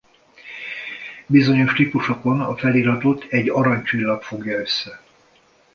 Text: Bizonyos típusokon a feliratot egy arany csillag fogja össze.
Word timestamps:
Bizonyos 1.29 1.73
típusokon 1.73 2.41
a 2.41 2.55
feliratot 2.57 3.25
egy 3.29 3.49
arany 3.49 3.83
csillag 3.83 4.21
fogja 4.23 4.59
össze. 4.59 5.01